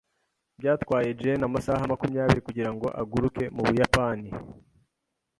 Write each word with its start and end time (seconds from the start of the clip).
Byatwaye 0.59 1.09
Jane 1.19 1.45
amasaha 1.49 1.89
makumyabiri 1.91 2.41
kugirango 2.47 2.87
aguruke 3.01 3.43
mu 3.55 3.61
Buyapani. 3.67 4.29